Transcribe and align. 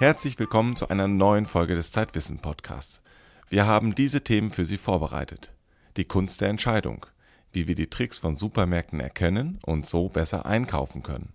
Herzlich 0.00 0.38
willkommen 0.38 0.76
zu 0.76 0.90
einer 0.90 1.08
neuen 1.08 1.44
Folge 1.44 1.74
des 1.74 1.90
Zeitwissen 1.90 2.38
Podcasts. 2.38 3.02
Wir 3.48 3.66
haben 3.66 3.96
diese 3.96 4.22
Themen 4.22 4.52
für 4.52 4.64
Sie 4.64 4.76
vorbereitet. 4.76 5.52
Die 5.96 6.04
Kunst 6.04 6.40
der 6.40 6.50
Entscheidung, 6.50 7.04
wie 7.50 7.66
wir 7.66 7.74
die 7.74 7.90
Tricks 7.90 8.18
von 8.18 8.36
Supermärkten 8.36 9.00
erkennen 9.00 9.58
und 9.66 9.86
so 9.86 10.08
besser 10.08 10.46
einkaufen 10.46 11.02
können. 11.02 11.32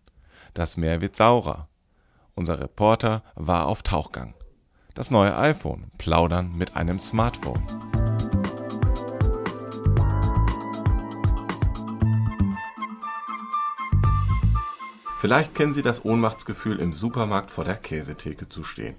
Das 0.54 0.78
Meer 0.78 1.02
wird 1.02 1.18
saurer. 1.18 1.68
Unser 2.36 2.62
Reporter 2.62 3.26
war 3.36 3.68
auf 3.68 3.84
Tauchgang. 3.84 4.34
Das 4.94 5.12
neue 5.12 5.36
iPhone, 5.36 5.92
plaudern 5.98 6.54
mit 6.56 6.78
einem 6.78 7.02
Smartphone. 7.02 7.62
Vielleicht 15.24 15.56
kennen 15.56 15.72
Sie 15.72 15.82
das 15.82 16.04
Ohnmachtsgefühl, 16.04 16.82
im 16.82 16.92
Supermarkt 16.92 17.50
vor 17.50 17.64
der 17.64 17.78
Käsetheke 17.78 18.50
zu 18.50 18.66
stehen. 18.66 18.96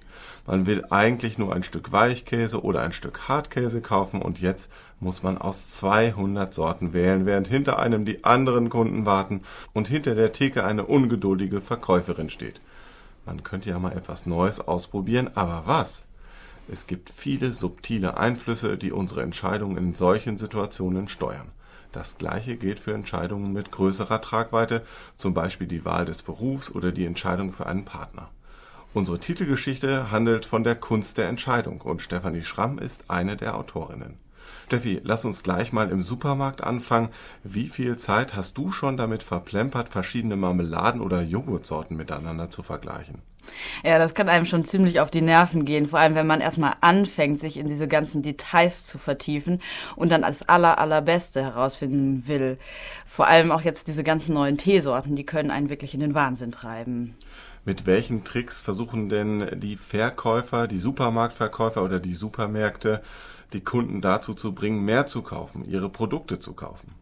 Man 0.47 0.65
will 0.65 0.83
eigentlich 0.89 1.37
nur 1.37 1.53
ein 1.53 1.61
Stück 1.61 1.91
Weichkäse 1.91 2.63
oder 2.63 2.81
ein 2.81 2.93
Stück 2.93 3.27
Hartkäse 3.27 3.79
kaufen 3.79 4.23
und 4.23 4.41
jetzt 4.41 4.71
muss 4.99 5.21
man 5.21 5.37
aus 5.37 5.69
200 5.69 6.51
Sorten 6.51 6.93
wählen, 6.93 7.27
während 7.27 7.47
hinter 7.47 7.77
einem 7.77 8.05
die 8.05 8.23
anderen 8.23 8.69
Kunden 8.71 9.05
warten 9.05 9.41
und 9.73 9.87
hinter 9.87 10.15
der 10.15 10.33
Theke 10.33 10.63
eine 10.63 10.85
ungeduldige 10.85 11.61
Verkäuferin 11.61 12.31
steht. 12.31 12.59
Man 13.27 13.43
könnte 13.43 13.69
ja 13.69 13.77
mal 13.77 13.95
etwas 13.95 14.25
Neues 14.25 14.67
ausprobieren, 14.67 15.29
aber 15.35 15.67
was? 15.67 16.07
Es 16.67 16.87
gibt 16.87 17.11
viele 17.11 17.53
subtile 17.53 18.17
Einflüsse, 18.17 18.77
die 18.79 18.91
unsere 18.91 19.21
Entscheidungen 19.21 19.77
in 19.77 19.93
solchen 19.93 20.39
Situationen 20.39 21.07
steuern. 21.07 21.51
Das 21.95 22.17
gleiche 22.17 22.57
gilt 22.57 22.79
für 22.79 22.93
Entscheidungen 22.93 23.53
mit 23.53 23.71
größerer 23.71 24.19
Tragweite, 24.19 24.83
zum 25.15 25.33
Beispiel 25.33 25.65
die 25.65 25.85
Wahl 25.85 26.03
des 26.03 26.23
Berufs 26.23 26.69
oder 26.69 26.91
die 26.91 27.05
Entscheidung 27.05 27.53
für 27.53 27.67
einen 27.67 27.85
Partner. 27.85 28.29
Unsere 28.93 29.17
Titelgeschichte 29.17 30.11
handelt 30.11 30.45
von 30.45 30.65
der 30.65 30.75
Kunst 30.75 31.17
der 31.17 31.29
Entscheidung 31.29 31.79
und 31.79 32.01
Stefanie 32.01 32.41
Schramm 32.41 32.79
ist 32.79 33.09
eine 33.09 33.37
der 33.37 33.55
Autorinnen. 33.55 34.17
Steffi, 34.65 34.99
lass 35.05 35.23
uns 35.23 35.41
gleich 35.41 35.71
mal 35.71 35.89
im 35.89 36.01
Supermarkt 36.01 36.61
anfangen. 36.61 37.09
Wie 37.45 37.69
viel 37.69 37.97
Zeit 37.97 38.35
hast 38.35 38.57
du 38.57 38.73
schon 38.73 38.97
damit 38.97 39.23
verplempert, 39.23 39.87
verschiedene 39.87 40.35
Marmeladen 40.35 40.99
oder 40.99 41.21
Joghurtsorten 41.21 41.95
miteinander 41.95 42.49
zu 42.49 42.61
vergleichen? 42.61 43.21
Ja, 43.83 43.99
das 43.99 44.13
kann 44.13 44.29
einem 44.29 44.45
schon 44.45 44.65
ziemlich 44.65 44.99
auf 44.99 45.11
die 45.11 45.21
Nerven 45.21 45.65
gehen, 45.65 45.87
vor 45.87 45.99
allem 45.99 46.15
wenn 46.15 46.27
man 46.27 46.41
erstmal 46.41 46.73
anfängt, 46.81 47.39
sich 47.39 47.57
in 47.57 47.67
diese 47.67 47.87
ganzen 47.87 48.21
Details 48.21 48.85
zu 48.85 48.97
vertiefen 48.97 49.61
und 49.95 50.11
dann 50.11 50.23
als 50.23 50.47
aller 50.47 50.79
allerbeste 50.79 51.43
herausfinden 51.43 52.27
will. 52.27 52.57
Vor 53.05 53.27
allem 53.27 53.51
auch 53.51 53.61
jetzt 53.61 53.87
diese 53.87 54.03
ganzen 54.03 54.33
neuen 54.33 54.57
Teesorten, 54.57 55.15
die 55.15 55.25
können 55.25 55.51
einen 55.51 55.69
wirklich 55.69 55.93
in 55.93 55.99
den 55.99 56.15
Wahnsinn 56.15 56.51
treiben. 56.51 57.15
Mit 57.65 57.87
welchen 57.87 58.23
Tricks 58.23 58.61
versuchen 58.61 59.09
denn 59.09 59.59
die 59.59 59.75
Verkäufer, 59.75 60.67
die 60.67 60.77
Supermarktverkäufer 60.77 61.83
oder 61.83 61.99
die 61.99 62.13
Supermärkte, 62.13 63.01
die 63.53 63.63
Kunden 63.63 64.01
dazu 64.01 64.35
zu 64.35 64.53
bringen, 64.53 64.85
mehr 64.85 65.07
zu 65.07 65.23
kaufen, 65.23 65.65
ihre 65.65 65.89
Produkte 65.89 66.37
zu 66.37 66.53
kaufen? 66.53 66.93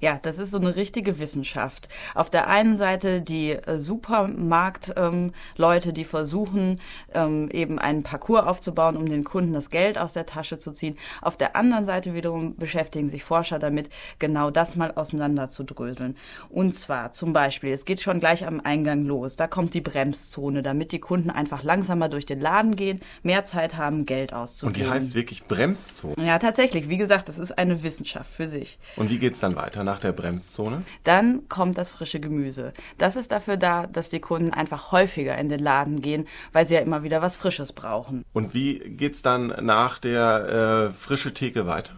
Ja, 0.00 0.18
das 0.20 0.38
ist 0.38 0.50
so 0.50 0.58
eine 0.58 0.76
richtige 0.76 1.18
Wissenschaft. 1.18 1.88
Auf 2.14 2.30
der 2.30 2.48
einen 2.48 2.76
Seite 2.76 3.22
die 3.22 3.52
äh, 3.52 3.78
Supermarktleute, 3.78 5.88
ähm, 5.88 5.94
die 5.94 6.04
versuchen, 6.04 6.80
ähm, 7.14 7.48
eben 7.50 7.78
einen 7.78 8.02
Parcours 8.02 8.46
aufzubauen, 8.46 8.96
um 8.96 9.06
den 9.06 9.24
Kunden 9.24 9.52
das 9.52 9.70
Geld 9.70 9.98
aus 9.98 10.12
der 10.12 10.26
Tasche 10.26 10.58
zu 10.58 10.72
ziehen. 10.72 10.96
Auf 11.20 11.36
der 11.36 11.56
anderen 11.56 11.84
Seite 11.84 12.14
wiederum 12.14 12.56
beschäftigen 12.56 13.08
sich 13.08 13.24
Forscher 13.24 13.58
damit, 13.58 13.88
genau 14.18 14.50
das 14.50 14.76
mal 14.76 14.92
auseinanderzudröseln. 14.92 16.16
Und 16.48 16.72
zwar 16.72 17.12
zum 17.12 17.32
Beispiel, 17.32 17.72
es 17.72 17.84
geht 17.84 18.00
schon 18.00 18.20
gleich 18.20 18.46
am 18.46 18.60
Eingang 18.60 19.04
los. 19.04 19.36
Da 19.36 19.46
kommt 19.46 19.74
die 19.74 19.80
Bremszone, 19.80 20.62
damit 20.62 20.92
die 20.92 21.00
Kunden 21.00 21.30
einfach 21.30 21.62
langsamer 21.62 22.08
durch 22.08 22.26
den 22.26 22.40
Laden 22.40 22.76
gehen, 22.76 23.00
mehr 23.22 23.44
Zeit 23.44 23.76
haben, 23.76 24.06
Geld 24.06 24.32
auszugeben. 24.32 24.82
Und 24.82 24.86
die 24.86 24.90
heißt 24.90 25.14
wirklich 25.14 25.44
Bremszone? 25.44 26.14
Ja, 26.18 26.38
tatsächlich. 26.38 26.88
Wie 26.88 26.96
gesagt, 26.96 27.28
das 27.28 27.38
ist 27.38 27.58
eine 27.58 27.82
Wissenschaft 27.82 28.32
für 28.32 28.48
sich. 28.48 28.78
Und 28.96 29.10
wie 29.10 29.18
geht's 29.18 29.40
dann 29.40 29.51
weiter? 29.56 29.84
nach 29.84 30.00
der 30.00 30.12
Bremszone? 30.12 30.80
Dann 31.04 31.48
kommt 31.48 31.78
das 31.78 31.90
frische 31.90 32.20
Gemüse. 32.20 32.72
Das 32.98 33.16
ist 33.16 33.32
dafür 33.32 33.56
da, 33.56 33.86
dass 33.86 34.10
die 34.10 34.20
Kunden 34.20 34.52
einfach 34.52 34.92
häufiger 34.92 35.36
in 35.38 35.48
den 35.48 35.60
Laden 35.60 36.00
gehen, 36.00 36.26
weil 36.52 36.66
sie 36.66 36.74
ja 36.74 36.80
immer 36.80 37.02
wieder 37.02 37.22
was 37.22 37.36
Frisches 37.36 37.72
brauchen. 37.72 38.24
Und 38.32 38.54
wie 38.54 38.78
geht's 38.78 39.22
dann 39.22 39.54
nach 39.60 39.98
der 39.98 40.88
äh, 40.90 40.92
frische 40.92 41.34
Theke 41.34 41.66
weiter? 41.66 41.94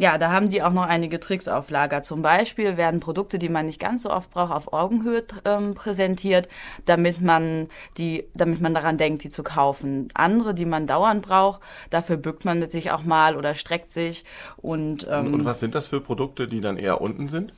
Ja, 0.00 0.16
da 0.16 0.30
haben 0.30 0.48
die 0.48 0.62
auch 0.62 0.72
noch 0.72 0.86
einige 0.86 1.18
Tricks 1.18 1.48
auf 1.48 1.70
Lager. 1.70 2.04
Zum 2.04 2.22
Beispiel 2.22 2.76
werden 2.76 3.00
Produkte, 3.00 3.36
die 3.40 3.48
man 3.48 3.66
nicht 3.66 3.80
ganz 3.80 4.04
so 4.04 4.10
oft 4.10 4.30
braucht, 4.30 4.52
auf 4.52 4.72
Augenhöhe 4.72 5.24
ähm, 5.44 5.74
präsentiert, 5.74 6.48
damit 6.84 7.20
man 7.20 7.66
die, 7.96 8.24
damit 8.32 8.60
man 8.60 8.74
daran 8.74 8.96
denkt, 8.96 9.24
die 9.24 9.28
zu 9.28 9.42
kaufen. 9.42 10.08
Andere, 10.14 10.54
die 10.54 10.66
man 10.66 10.86
dauernd 10.86 11.22
braucht, 11.22 11.60
dafür 11.90 12.16
bückt 12.16 12.44
man 12.44 12.70
sich 12.70 12.92
auch 12.92 13.02
mal 13.02 13.36
oder 13.36 13.56
streckt 13.56 13.90
sich 13.90 14.24
und. 14.56 15.04
Ähm, 15.10 15.34
und 15.34 15.44
was 15.44 15.58
sind 15.58 15.74
das 15.74 15.88
für 15.88 16.00
Produkte, 16.00 16.46
die 16.46 16.60
dann 16.60 16.76
eher 16.76 17.00
unten 17.00 17.28
sind? 17.28 17.52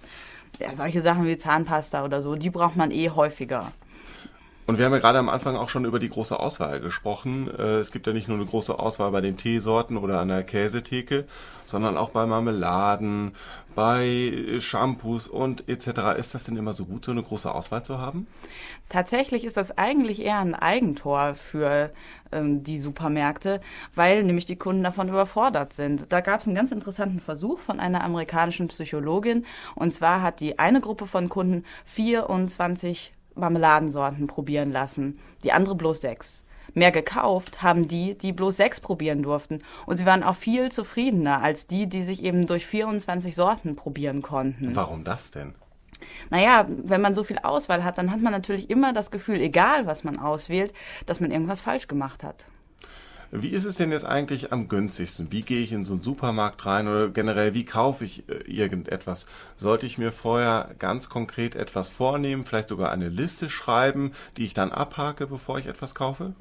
Ja, 0.58 0.74
solche 0.74 1.02
Sachen 1.02 1.26
wie 1.26 1.36
Zahnpasta 1.36 2.02
oder 2.06 2.22
so, 2.22 2.36
die 2.36 2.50
braucht 2.50 2.74
man 2.74 2.90
eh 2.90 3.10
häufiger. 3.10 3.70
Und 4.70 4.78
wir 4.78 4.84
haben 4.84 4.92
ja 4.92 5.00
gerade 5.00 5.19
am 5.19 5.28
Anfang 5.28 5.56
auch 5.56 5.69
schon 5.69 5.84
über 5.84 5.98
die 5.98 6.08
große 6.08 6.38
Auswahl 6.38 6.78
gesprochen. 6.78 7.50
Äh, 7.58 7.78
es 7.78 7.91
gibt 7.91 8.06
ja 8.06 8.12
nicht 8.12 8.28
nur 8.28 8.36
eine 8.36 8.47
große 8.47 8.78
Auswahl 8.78 9.10
bei 9.10 9.20
den 9.20 9.36
Teesorten 9.36 9.97
oder 9.97 10.20
an 10.20 10.28
der 10.28 10.44
Käsetheke, 10.44 11.25
sondern 11.64 11.97
auch 11.97 12.10
bei 12.10 12.25
Marmeladen, 12.25 13.32
bei 13.75 14.32
Shampoos 14.60 15.26
und 15.26 15.69
etc. 15.69 16.16
Ist 16.16 16.36
das 16.36 16.44
denn 16.44 16.56
immer 16.56 16.72
so 16.72 16.84
gut, 16.84 17.04
so 17.04 17.10
eine 17.10 17.25
große 17.25 17.53
Auswahl 17.53 17.82
zu 17.82 17.98
haben? 17.98 18.28
Tatsächlich 18.88 19.44
ist 19.44 19.56
das 19.56 19.76
eigentlich 19.76 20.22
eher 20.22 20.38
ein 20.38 20.54
Eigentor 20.54 21.34
für 21.34 21.91
ähm, 22.31 22.62
die 22.62 22.78
Supermärkte, 22.78 23.60
weil 23.97 24.22
nämlich 24.22 24.47
die 24.47 24.54
Kunden 24.54 24.84
davon 24.84 25.08
überfordert 25.08 25.72
sind. 25.72 26.12
Da 26.12 26.20
gab 26.20 26.42
es 26.42 26.47
einen 26.47 26.54
ganz 26.54 26.70
interessanten 26.70 27.19
Versuch 27.19 27.58
von 27.58 27.81
einer 27.81 28.04
amerikanischen 28.04 28.69
Psychologin. 28.69 29.47
Und 29.75 29.92
zwar 29.92 30.22
hat 30.22 30.38
die 30.38 30.60
eine 30.60 30.81
Gruppe 30.81 31.06
von 31.06 31.28
Kunden 31.28 31.64
24 31.87 33.14
Marmeladensorten 33.34 34.26
probieren 34.26 34.72
lassen, 34.72 35.18
die 35.44 35.52
andere 35.52 35.74
bloß 35.74 36.00
sechs. 36.00 36.44
Mehr 36.74 36.92
gekauft 36.92 37.62
haben 37.62 37.88
die, 37.88 38.16
die 38.16 38.32
bloß 38.32 38.56
sechs 38.56 38.80
probieren 38.80 39.22
durften. 39.22 39.58
Und 39.86 39.96
sie 39.96 40.06
waren 40.06 40.22
auch 40.22 40.36
viel 40.36 40.70
zufriedener 40.70 41.42
als 41.42 41.66
die, 41.66 41.88
die 41.88 42.02
sich 42.02 42.22
eben 42.22 42.46
durch 42.46 42.66
24 42.66 43.34
Sorten 43.34 43.76
probieren 43.76 44.22
konnten. 44.22 44.74
Warum 44.76 45.04
das 45.04 45.30
denn? 45.30 45.54
Naja, 46.30 46.66
wenn 46.69 47.00
man 47.00 47.14
so 47.14 47.24
viel 47.24 47.38
Auswahl 47.38 47.84
hat, 47.84 47.98
dann 47.98 48.10
hat 48.10 48.20
man 48.20 48.32
natürlich 48.32 48.70
immer 48.70 48.92
das 48.92 49.10
Gefühl, 49.10 49.40
egal 49.40 49.86
was 49.86 50.04
man 50.04 50.19
auswählt, 50.19 50.72
dass 51.06 51.20
man 51.20 51.30
irgendwas 51.30 51.60
falsch 51.60 51.88
gemacht 51.88 52.24
hat. 52.24 52.46
Wie 53.32 53.50
ist 53.50 53.64
es 53.64 53.76
denn 53.76 53.92
jetzt 53.92 54.04
eigentlich 54.04 54.52
am 54.52 54.66
günstigsten? 54.68 55.30
Wie 55.30 55.42
gehe 55.42 55.62
ich 55.62 55.70
in 55.70 55.84
so 55.84 55.94
einen 55.94 56.02
Supermarkt 56.02 56.66
rein 56.66 56.88
oder 56.88 57.08
generell, 57.08 57.54
wie 57.54 57.64
kaufe 57.64 58.04
ich 58.04 58.28
äh, 58.28 58.42
irgendetwas? 58.50 59.26
Sollte 59.54 59.86
ich 59.86 59.98
mir 59.98 60.10
vorher 60.10 60.70
ganz 60.80 61.08
konkret 61.08 61.54
etwas 61.54 61.90
vornehmen, 61.90 62.44
vielleicht 62.44 62.69
sogar 62.69 62.90
eine 62.90 63.08
Liste 63.08 63.48
schreiben, 63.48 64.12
die 64.36 64.44
ich 64.44 64.54
dann 64.54 64.72
abhake, 64.72 65.28
bevor 65.28 65.58
ich 65.58 65.66
etwas 65.66 65.94
kaufe? 65.94 66.34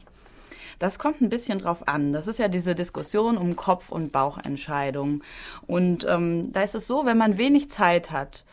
Das 0.80 0.98
kommt 0.98 1.22
ein 1.22 1.30
bisschen 1.30 1.60
drauf 1.60 1.88
an. 1.88 2.12
Das 2.12 2.28
ist 2.28 2.40
ja 2.40 2.48
diese 2.48 2.74
Diskussion 2.74 3.38
um 3.38 3.56
Kopf- 3.56 3.92
und 3.92 4.12
Bauchentscheidungen. 4.12 5.24
Und 5.68 6.08
ähm, 6.10 6.52
da 6.54 6.62
ist 6.62 6.74
es 6.74 6.88
so, 6.88 7.06
wenn 7.06 7.18
man 7.18 7.38
wenig 7.38 7.70
Zeit 7.70 8.10
hat, 8.10 8.46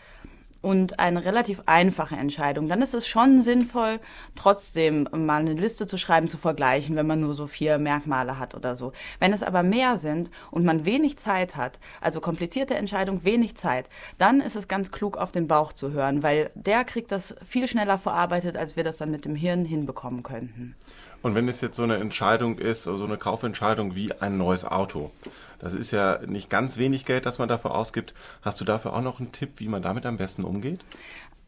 und 0.66 0.98
eine 0.98 1.24
relativ 1.24 1.62
einfache 1.66 2.16
Entscheidung, 2.16 2.66
dann 2.66 2.82
ist 2.82 2.92
es 2.92 3.06
schon 3.06 3.40
sinnvoll, 3.40 4.00
trotzdem 4.34 5.08
mal 5.12 5.36
eine 5.36 5.52
Liste 5.52 5.86
zu 5.86 5.96
schreiben, 5.96 6.26
zu 6.26 6.38
vergleichen, 6.38 6.96
wenn 6.96 7.06
man 7.06 7.20
nur 7.20 7.34
so 7.34 7.46
vier 7.46 7.78
Merkmale 7.78 8.40
hat 8.40 8.56
oder 8.56 8.74
so. 8.74 8.92
Wenn 9.20 9.32
es 9.32 9.44
aber 9.44 9.62
mehr 9.62 9.96
sind 9.96 10.28
und 10.50 10.64
man 10.64 10.84
wenig 10.84 11.18
Zeit 11.18 11.54
hat, 11.54 11.78
also 12.00 12.20
komplizierte 12.20 12.74
Entscheidung, 12.74 13.22
wenig 13.22 13.54
Zeit, 13.54 13.88
dann 14.18 14.40
ist 14.40 14.56
es 14.56 14.66
ganz 14.66 14.90
klug, 14.90 15.16
auf 15.16 15.30
den 15.30 15.46
Bauch 15.46 15.72
zu 15.72 15.92
hören, 15.92 16.24
weil 16.24 16.50
der 16.56 16.82
kriegt 16.82 17.12
das 17.12 17.36
viel 17.46 17.68
schneller 17.68 17.96
verarbeitet, 17.96 18.56
als 18.56 18.74
wir 18.74 18.82
das 18.82 18.96
dann 18.96 19.12
mit 19.12 19.24
dem 19.24 19.36
Hirn 19.36 19.64
hinbekommen 19.64 20.24
könnten. 20.24 20.74
Und 21.22 21.36
wenn 21.36 21.48
es 21.48 21.60
jetzt 21.60 21.76
so 21.76 21.84
eine 21.84 21.96
Entscheidung 21.96 22.58
ist, 22.58 22.82
so 22.82 23.04
eine 23.04 23.18
Kaufentscheidung 23.18 23.94
wie 23.94 24.12
ein 24.12 24.36
neues 24.36 24.64
Auto, 24.64 25.12
das 25.58 25.74
ist 25.74 25.90
ja 25.90 26.20
nicht 26.26 26.50
ganz 26.50 26.78
wenig 26.78 27.04
Geld, 27.04 27.26
das 27.26 27.38
man 27.38 27.48
dafür 27.48 27.74
ausgibt. 27.74 28.14
Hast 28.42 28.60
du 28.60 28.64
dafür 28.64 28.94
auch 28.94 29.02
noch 29.02 29.20
einen 29.20 29.32
Tipp, 29.32 29.54
wie 29.56 29.68
man 29.68 29.82
damit 29.82 30.06
am 30.06 30.16
besten 30.16 30.44
umgeht? 30.44 30.80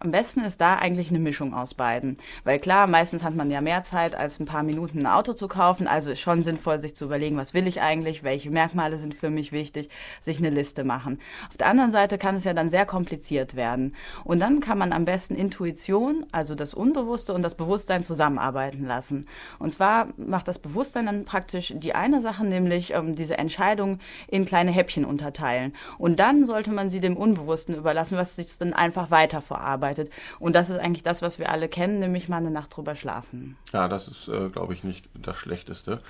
Am 0.01 0.13
besten 0.13 0.45
ist 0.45 0.61
da 0.61 0.77
eigentlich 0.77 1.11
eine 1.11 1.19
Mischung 1.19 1.53
aus 1.55 1.75
beiden. 1.75 2.19
Weil 2.45 2.61
klar, 2.61 2.87
meistens 2.87 3.25
hat 3.25 3.35
man 3.35 3.51
ja 3.51 3.61
mehr 3.61 3.83
Zeit, 3.83 4.15
als 4.15 4.39
ein 4.39 4.45
paar 4.45 4.63
Minuten 4.63 5.01
ein 5.01 5.07
Auto 5.07 5.33
zu 5.33 5.49
kaufen. 5.49 5.89
Also 5.89 6.13
ist 6.13 6.21
schon 6.21 6.45
sinnvoll, 6.45 6.81
sich 6.81 6.95
zu 6.95 7.07
überlegen, 7.07 7.37
was 7.37 7.53
will 7.53 7.67
ich 7.67 7.81
eigentlich, 7.81 8.23
welche 8.23 8.49
Merkmale 8.49 8.99
sind 8.99 9.13
für 9.13 9.29
mich 9.29 9.51
wichtig, 9.51 9.89
sich 10.21 10.39
eine 10.39 10.51
Liste 10.51 10.85
machen. 10.85 11.19
Auf 11.51 11.57
der 11.57 11.67
anderen 11.67 11.91
Seite 11.91 12.17
kann 12.17 12.37
es 12.37 12.45
ja 12.45 12.55
dann 12.55 12.69
sehr 12.71 12.87
kompliziert 12.87 13.57
werden. 13.57 13.97
Und 14.23 14.39
dann 14.39 14.61
kann 14.61 14.79
man 14.79 14.93
am 14.93 15.05
besten 15.05 15.35
Intuition, 15.35 16.27
also 16.31 16.55
das 16.55 16.75
Unbewusste 16.75 17.35
und 17.35 17.43
das 17.43 17.57
Bewusstsein 17.57 18.05
zusammenarbeiten 18.05 18.87
lassen. 18.87 19.27
Und 19.59 19.73
zwar 19.73 20.11
macht 20.17 20.47
das 20.47 20.61
Bewusstsein 20.61 21.07
dann 21.07 21.25
praktisch 21.25 21.75
die 21.77 21.97
eine 21.97 22.21
Sache, 22.21 22.47
nämlich 22.47 22.95
ähm, 22.95 23.17
diese 23.17 23.37
Entscheidung 23.37 23.98
In 24.27 24.45
kleine 24.45 24.71
Häppchen 24.71 25.05
unterteilen. 25.05 25.75
Und 25.99 26.19
dann 26.19 26.45
sollte 26.45 26.71
man 26.71 26.91
sie 26.91 27.01
dem 27.01 27.17
Unbewussten 27.17 27.75
überlassen, 27.75 28.19
was 28.19 28.37
sich 28.37 28.59
dann 28.59 28.73
einfach 28.73 29.11
weiter 29.11 29.41
verarbeitet. 29.41 30.11
Und 30.39 30.55
das 30.55 30.71
ist 30.71 30.79
eigentlich 30.79 31.03
das, 31.03 31.23
was 31.23 31.39
wir 31.39 31.51
alle 31.51 31.69
kennen, 31.69 31.99
nämlich 31.99 32.29
mal 32.29 32.39
eine 32.39 32.51
Nacht 32.51 32.77
drüber 32.77 32.95
schlafen. 32.95 33.57
Ja, 33.73 33.89
das 33.89 34.09
ist, 34.09 34.29
äh, 34.29 34.49
glaube 34.49 34.73
ich, 34.73 34.85
nicht 34.85 35.09
das 35.15 35.37
Schlechteste. 35.37 36.01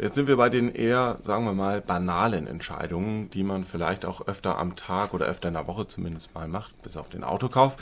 Jetzt 0.00 0.14
sind 0.14 0.28
wir 0.28 0.36
bei 0.36 0.48
den 0.48 0.74
eher, 0.74 1.18
sagen 1.22 1.44
wir 1.44 1.52
mal, 1.52 1.80
banalen 1.80 2.46
Entscheidungen, 2.46 3.30
die 3.30 3.42
man 3.42 3.64
vielleicht 3.64 4.04
auch 4.04 4.26
öfter 4.26 4.58
am 4.58 4.76
Tag 4.76 5.14
oder 5.14 5.26
öfter 5.26 5.48
in 5.48 5.54
der 5.54 5.66
Woche 5.66 5.86
zumindest 5.86 6.34
mal 6.34 6.48
macht, 6.48 6.82
bis 6.82 6.96
auf 6.96 7.08
den 7.08 7.24
Autokauf. 7.24 7.76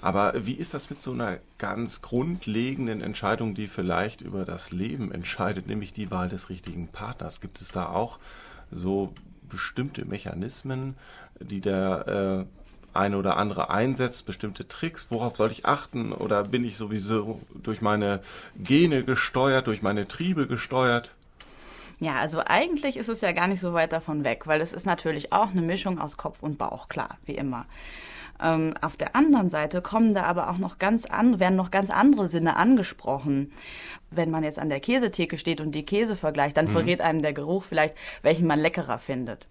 Aber 0.00 0.34
wie 0.36 0.52
ist 0.52 0.74
das 0.74 0.90
mit 0.90 1.02
so 1.02 1.12
einer 1.12 1.38
ganz 1.58 2.02
grundlegenden 2.02 3.00
Entscheidung, 3.00 3.54
die 3.54 3.68
vielleicht 3.68 4.20
über 4.20 4.44
das 4.44 4.70
Leben 4.70 5.10
entscheidet, 5.12 5.66
nämlich 5.66 5.92
die 5.92 6.10
Wahl 6.10 6.28
des 6.28 6.50
richtigen 6.50 6.88
Partners? 6.88 7.40
Gibt 7.40 7.60
es 7.60 7.68
da 7.68 7.88
auch 7.88 8.18
so 8.74 9.12
bestimmte 9.48 10.04
Mechanismen, 10.04 10.96
die 11.40 11.60
der 11.60 12.46
äh, 12.46 12.96
eine 12.96 13.16
oder 13.16 13.36
andere 13.36 13.70
einsetzt, 13.70 14.26
bestimmte 14.26 14.68
Tricks? 14.68 15.06
Worauf 15.10 15.36
soll 15.36 15.50
ich 15.50 15.64
achten? 15.66 16.12
Oder 16.12 16.44
bin 16.44 16.64
ich 16.64 16.76
sowieso 16.76 17.40
durch 17.54 17.80
meine 17.80 18.20
Gene 18.56 19.02
gesteuert, 19.02 19.66
durch 19.66 19.82
meine 19.82 20.06
Triebe 20.06 20.46
gesteuert? 20.46 21.12
Ja, 22.00 22.18
also 22.18 22.40
eigentlich 22.44 22.96
ist 22.96 23.08
es 23.08 23.20
ja 23.20 23.32
gar 23.32 23.46
nicht 23.46 23.60
so 23.60 23.72
weit 23.72 23.92
davon 23.92 24.24
weg, 24.24 24.46
weil 24.46 24.60
es 24.60 24.72
ist 24.72 24.86
natürlich 24.86 25.32
auch 25.32 25.50
eine 25.50 25.62
Mischung 25.62 26.00
aus 26.00 26.16
Kopf 26.16 26.42
und 26.42 26.58
Bauch, 26.58 26.88
klar, 26.88 27.18
wie 27.24 27.36
immer. 27.36 27.66
Ähm, 28.40 28.74
auf 28.80 28.96
der 28.96 29.14
anderen 29.16 29.48
Seite 29.50 29.80
kommen 29.80 30.14
da 30.14 30.24
aber 30.24 30.50
auch 30.50 30.58
noch 30.58 30.78
ganz 30.78 31.06
andere, 31.06 31.40
werden 31.40 31.56
noch 31.56 31.70
ganz 31.70 31.90
andere 31.90 32.28
Sinne 32.28 32.56
angesprochen. 32.56 33.52
Wenn 34.10 34.30
man 34.30 34.44
jetzt 34.44 34.58
an 34.58 34.68
der 34.68 34.80
Käsetheke 34.80 35.38
steht 35.38 35.60
und 35.60 35.72
die 35.72 35.86
Käse 35.86 36.16
vergleicht, 36.16 36.56
dann 36.56 36.66
mhm. 36.66 36.72
verrät 36.72 37.00
einem 37.00 37.22
der 37.22 37.32
Geruch 37.32 37.64
vielleicht, 37.64 37.94
welchen 38.22 38.46
man 38.46 38.60
leckerer 38.60 38.98
findet. 38.98 39.46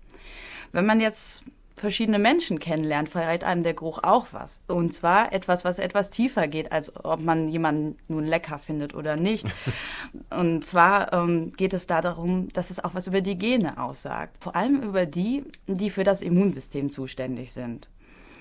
Wenn 0.71 0.85
man 0.85 0.99
jetzt 0.99 1.43
verschiedene 1.75 2.19
Menschen 2.19 2.59
kennenlernt, 2.59 3.09
verrät 3.09 3.43
einem 3.43 3.63
der 3.63 3.73
Geruch 3.73 3.99
auch 4.03 4.27
was. 4.31 4.61
Und 4.67 4.93
zwar 4.93 5.33
etwas, 5.33 5.65
was 5.65 5.79
etwas 5.79 6.09
tiefer 6.09 6.47
geht, 6.47 6.71
als 6.71 6.95
ob 7.03 7.21
man 7.21 7.47
jemanden 7.47 7.97
nun 8.07 8.25
lecker 8.25 8.59
findet 8.59 8.93
oder 8.93 9.15
nicht. 9.15 9.45
Und 10.37 10.65
zwar 10.65 11.13
ähm, 11.13 11.53
geht 11.53 11.73
es 11.73 11.87
da 11.87 12.01
darum, 12.01 12.47
dass 12.49 12.69
es 12.69 12.83
auch 12.83 12.93
was 12.93 13.07
über 13.07 13.21
die 13.21 13.37
Gene 13.37 13.81
aussagt. 13.81 14.37
Vor 14.39 14.55
allem 14.55 14.81
über 14.81 15.05
die, 15.05 15.43
die 15.67 15.89
für 15.89 16.03
das 16.03 16.21
Immunsystem 16.21 16.89
zuständig 16.89 17.51
sind. 17.51 17.89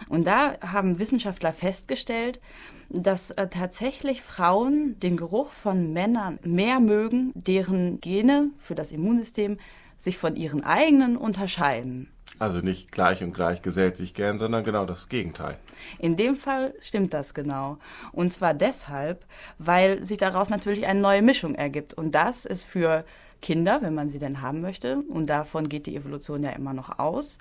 Und 0.08 0.26
da 0.26 0.54
haben 0.60 0.99
Wissenschaftler 0.99 1.52
festgestellt, 1.52 2.40
dass 2.88 3.31
äh, 3.32 3.49
tatsächlich 3.49 4.22
Frauen 4.22 4.99
den 5.00 5.16
Geruch 5.16 5.50
von 5.50 5.93
Männern 5.93 6.38
mehr 6.44 6.81
mögen, 6.81 7.32
deren 7.34 8.00
Gene 8.00 8.50
für 8.58 8.75
das 8.75 8.93
Immunsystem 8.93 9.58
sich 9.99 10.19
von 10.19 10.37
ihren 10.37 10.64
eigenen 10.64 11.16
unterscheiden. 11.16 12.10
Also 12.38 12.58
nicht 12.58 12.90
gleich 12.90 13.22
und 13.22 13.34
gleich 13.34 13.62
gesellt 13.62 13.96
sich 13.96 14.14
gern, 14.14 14.38
sondern 14.38 14.64
genau 14.64 14.84
das 14.84 15.08
Gegenteil. 15.08 15.58
In 15.99 16.16
dem 16.16 16.37
Fall 16.37 16.75
stimmt 16.81 17.14
das 17.14 17.34
genau. 17.34 17.78
Und 18.10 18.31
zwar 18.31 18.54
deshalb, 18.54 19.25
weil 19.58 20.04
sich 20.04 20.19
daraus 20.19 20.50
natürlich 20.50 20.87
eine 20.87 21.00
neue 21.00 21.22
Mischung 21.22 21.54
ergibt. 21.54 21.94
Und 21.94 22.14
das 22.14 22.44
ist 22.44 22.64
für 22.64 23.04
Kinder, 23.43 23.82
wenn 23.82 23.94
man 23.94 24.08
sie 24.08 24.19
denn 24.19 24.40
haben 24.40 24.60
möchte, 24.60 24.99
und 25.08 25.26
davon 25.26 25.69
geht 25.69 25.87
die 25.87 25.96
Evolution 25.96 26.43
ja 26.43 26.50
immer 26.50 26.72
noch 26.72 26.99
aus, 26.99 27.38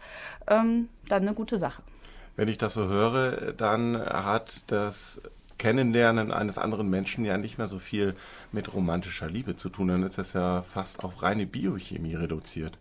ähm, 0.47 0.89
dann 1.07 1.23
eine 1.23 1.33
gute 1.33 1.57
Sache. 1.57 1.81
Wenn 2.35 2.47
ich 2.47 2.57
das 2.57 2.73
so 2.73 2.87
höre, 2.87 3.53
dann 3.53 3.97
hat 3.97 4.71
das 4.71 5.21
Kennenlernen 5.57 6.31
eines 6.31 6.57
anderen 6.57 6.89
Menschen 6.89 7.23
ja 7.23 7.37
nicht 7.37 7.57
mehr 7.57 7.67
so 7.67 7.77
viel 7.77 8.15
mit 8.51 8.73
romantischer 8.73 9.29
Liebe 9.29 9.55
zu 9.55 9.69
tun. 9.69 9.89
Dann 9.89 10.03
ist 10.03 10.17
das 10.17 10.33
ja 10.33 10.63
fast 10.63 11.03
auf 11.03 11.21
reine 11.21 11.45
Biochemie 11.45 12.15
reduziert. 12.15 12.77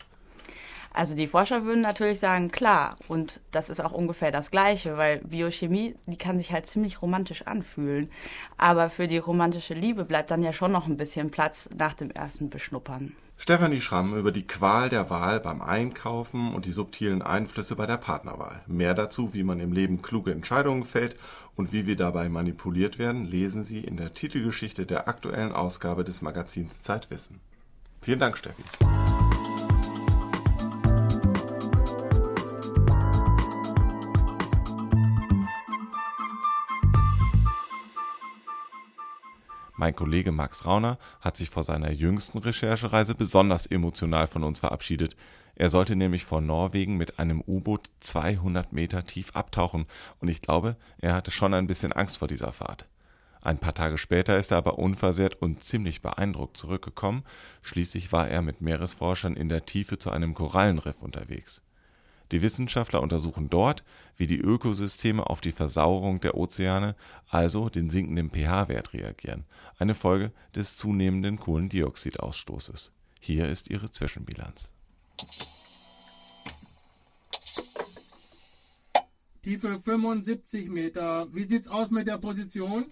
Also 0.92 1.14
die 1.14 1.28
Forscher 1.28 1.64
würden 1.64 1.82
natürlich 1.82 2.18
sagen, 2.18 2.50
klar, 2.50 2.96
und 3.06 3.40
das 3.52 3.70
ist 3.70 3.80
auch 3.80 3.92
ungefähr 3.92 4.32
das 4.32 4.50
Gleiche, 4.50 4.96
weil 4.96 5.18
Biochemie, 5.18 5.94
die 6.06 6.16
kann 6.16 6.38
sich 6.38 6.52
halt 6.52 6.66
ziemlich 6.66 7.00
romantisch 7.00 7.42
anfühlen. 7.42 8.10
Aber 8.56 8.90
für 8.90 9.06
die 9.06 9.18
romantische 9.18 9.74
Liebe 9.74 10.04
bleibt 10.04 10.30
dann 10.30 10.42
ja 10.42 10.52
schon 10.52 10.72
noch 10.72 10.86
ein 10.86 10.96
bisschen 10.96 11.30
Platz 11.30 11.70
nach 11.76 11.94
dem 11.94 12.10
ersten 12.10 12.50
Beschnuppern. 12.50 13.14
Stefanie 13.40 13.80
Schramm 13.80 14.14
über 14.14 14.32
die 14.32 14.46
Qual 14.46 14.90
der 14.90 15.08
Wahl 15.08 15.40
beim 15.40 15.62
Einkaufen 15.62 16.52
und 16.52 16.66
die 16.66 16.72
subtilen 16.72 17.22
Einflüsse 17.22 17.74
bei 17.74 17.86
der 17.86 17.96
Partnerwahl. 17.96 18.60
Mehr 18.66 18.92
dazu, 18.92 19.32
wie 19.32 19.44
man 19.44 19.60
im 19.60 19.72
Leben 19.72 20.02
kluge 20.02 20.30
Entscheidungen 20.30 20.84
fällt 20.84 21.16
und 21.56 21.72
wie 21.72 21.86
wir 21.86 21.96
dabei 21.96 22.28
manipuliert 22.28 22.98
werden, 22.98 23.24
lesen 23.24 23.64
Sie 23.64 23.80
in 23.80 23.96
der 23.96 24.12
Titelgeschichte 24.12 24.84
der 24.84 25.08
aktuellen 25.08 25.52
Ausgabe 25.52 26.04
des 26.04 26.20
Magazins 26.20 26.82
Zeitwissen. 26.82 27.40
Vielen 28.02 28.18
Dank, 28.18 28.36
Steffi. 28.36 28.62
Mein 39.80 39.96
Kollege 39.96 40.30
Max 40.30 40.66
Rauner 40.66 40.98
hat 41.22 41.38
sich 41.38 41.48
vor 41.48 41.62
seiner 41.62 41.90
jüngsten 41.90 42.36
Recherchereise 42.36 43.14
besonders 43.14 43.64
emotional 43.64 44.26
von 44.26 44.44
uns 44.44 44.60
verabschiedet. 44.60 45.16
Er 45.54 45.70
sollte 45.70 45.96
nämlich 45.96 46.26
vor 46.26 46.42
Norwegen 46.42 46.98
mit 46.98 47.18
einem 47.18 47.42
U-Boot 47.46 47.88
200 48.00 48.74
Meter 48.74 49.06
tief 49.06 49.34
abtauchen 49.34 49.86
und 50.18 50.28
ich 50.28 50.42
glaube, 50.42 50.76
er 50.98 51.14
hatte 51.14 51.30
schon 51.30 51.54
ein 51.54 51.66
bisschen 51.66 51.94
Angst 51.94 52.18
vor 52.18 52.28
dieser 52.28 52.52
Fahrt. 52.52 52.88
Ein 53.40 53.56
paar 53.56 53.72
Tage 53.72 53.96
später 53.96 54.36
ist 54.36 54.50
er 54.50 54.58
aber 54.58 54.78
unversehrt 54.78 55.40
und 55.40 55.64
ziemlich 55.64 56.02
beeindruckt 56.02 56.58
zurückgekommen. 56.58 57.24
Schließlich 57.62 58.12
war 58.12 58.28
er 58.28 58.42
mit 58.42 58.60
Meeresforschern 58.60 59.34
in 59.34 59.48
der 59.48 59.64
Tiefe 59.64 59.98
zu 59.98 60.10
einem 60.10 60.34
Korallenriff 60.34 61.00
unterwegs. 61.00 61.62
Die 62.32 62.42
Wissenschaftler 62.42 63.02
untersuchen 63.02 63.50
dort, 63.50 63.82
wie 64.16 64.26
die 64.26 64.38
Ökosysteme 64.38 65.28
auf 65.28 65.40
die 65.40 65.52
Versauerung 65.52 66.20
der 66.20 66.36
Ozeane, 66.36 66.94
also 67.28 67.68
den 67.68 67.90
sinkenden 67.90 68.30
pH-Wert 68.30 68.92
reagieren, 68.92 69.44
eine 69.78 69.94
Folge 69.94 70.32
des 70.54 70.76
zunehmenden 70.76 71.38
Kohlendioxidausstoßes. 71.38 72.92
Hier 73.18 73.48
ist 73.48 73.68
ihre 73.70 73.90
Zwischenbilanz. 73.90 74.70
Tiefe 79.42 79.80
75 79.84 80.68
Meter. 80.70 81.26
Wie 81.32 81.44
sieht's 81.44 81.68
aus 81.68 81.90
mit 81.90 82.06
der 82.06 82.18
Position? 82.18 82.84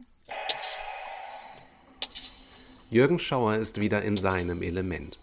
Jürgen 2.90 3.18
Schauer 3.18 3.56
ist 3.56 3.80
wieder 3.80 4.02
in 4.02 4.16
seinem 4.16 4.62
Element. 4.62 5.18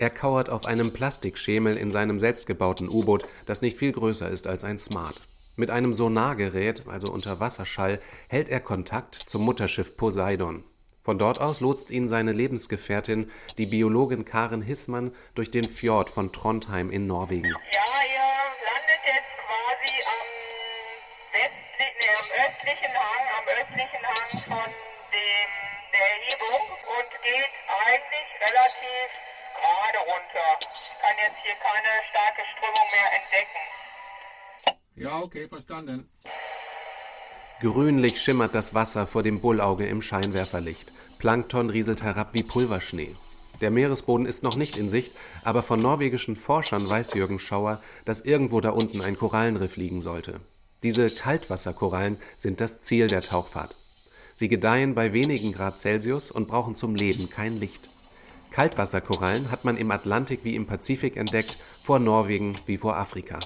Er 0.00 0.08
kauert 0.08 0.48
auf 0.48 0.64
einem 0.64 0.94
Plastikschemel 0.94 1.76
in 1.76 1.92
seinem 1.92 2.18
selbstgebauten 2.18 2.88
U-Boot, 2.88 3.28
das 3.44 3.60
nicht 3.60 3.76
viel 3.76 3.92
größer 3.92 4.30
ist 4.30 4.46
als 4.46 4.64
ein 4.64 4.78
Smart. 4.78 5.24
Mit 5.56 5.70
einem 5.70 5.92
Sonargerät, 5.92 6.84
also 6.86 7.12
Unterwasserschall, 7.12 8.00
hält 8.30 8.48
er 8.48 8.60
Kontakt 8.60 9.16
zum 9.26 9.42
Mutterschiff 9.42 9.98
Poseidon. 9.98 10.64
Von 11.02 11.18
dort 11.18 11.38
aus 11.38 11.60
lotst 11.60 11.90
ihn 11.90 12.08
seine 12.08 12.32
Lebensgefährtin, 12.32 13.30
die 13.58 13.66
Biologin 13.66 14.24
Karen 14.24 14.62
Hissmann, 14.62 15.12
durch 15.34 15.50
den 15.50 15.68
Fjord 15.68 16.08
von 16.08 16.32
Trondheim 16.32 16.88
in 16.90 17.06
Norwegen. 17.06 17.48
Ja, 17.48 17.84
ihr 18.08 18.30
landet 18.72 19.04
jetzt 19.04 19.36
quasi 19.36 19.92
am, 20.08 20.24
westlichen, 21.36 21.92
nee, 22.00 22.16
am 22.16 22.28
östlichen 22.48 22.94
Hang, 22.96 23.26
am 23.36 23.46
östlichen 23.52 24.02
Hang 24.08 24.30
von 24.48 24.72
dem, 25.12 25.50
der 25.92 26.06
Erhebung 26.08 26.64
und 26.88 27.10
geht 27.20 27.52
eigentlich 27.68 28.28
relativ 28.40 29.29
gerade 29.60 29.98
runter. 29.98 30.48
Ich 30.60 31.02
kann 31.02 31.16
jetzt 31.20 31.40
hier 31.44 31.54
keine 31.54 31.92
starke 32.10 32.42
Strömung 32.56 32.88
mehr 32.92 33.10
entdecken. 33.20 33.62
Ja, 34.96 35.18
okay, 35.22 35.48
verstanden. 35.48 36.08
Grünlich 37.60 38.20
schimmert 38.20 38.54
das 38.54 38.74
Wasser 38.74 39.06
vor 39.06 39.22
dem 39.22 39.40
Bullauge 39.40 39.86
im 39.86 40.00
Scheinwerferlicht. 40.00 40.92
Plankton 41.18 41.68
rieselt 41.68 42.02
herab 42.02 42.32
wie 42.32 42.42
Pulverschnee. 42.42 43.16
Der 43.60 43.70
Meeresboden 43.70 44.24
ist 44.24 44.42
noch 44.42 44.56
nicht 44.56 44.78
in 44.78 44.88
Sicht, 44.88 45.12
aber 45.44 45.62
von 45.62 45.78
norwegischen 45.78 46.36
Forschern 46.36 46.88
weiß 46.88 47.12
Jürgen 47.12 47.38
Schauer, 47.38 47.82
dass 48.06 48.22
irgendwo 48.22 48.60
da 48.62 48.70
unten 48.70 49.02
ein 49.02 49.18
Korallenriff 49.18 49.76
liegen 49.76 50.00
sollte. 50.00 50.40
Diese 50.82 51.10
Kaltwasserkorallen 51.10 52.16
sind 52.38 52.62
das 52.62 52.80
Ziel 52.80 53.08
der 53.08 53.22
Tauchfahrt. 53.22 53.76
Sie 54.34 54.48
gedeihen 54.48 54.94
bei 54.94 55.12
wenigen 55.12 55.52
Grad 55.52 55.78
Celsius 55.78 56.30
und 56.30 56.48
brauchen 56.48 56.74
zum 56.74 56.94
Leben 56.94 57.28
kein 57.28 57.58
Licht. 57.58 57.90
Kaltwasserkorallen 58.50 59.50
hat 59.50 59.64
man 59.64 59.76
im 59.76 59.90
Atlantik 59.90 60.40
wie 60.42 60.56
im 60.56 60.66
Pazifik 60.66 61.16
entdeckt, 61.16 61.58
vor 61.82 61.98
Norwegen 61.98 62.56
wie 62.66 62.78
vor 62.78 62.96
Afrika. 62.96 63.40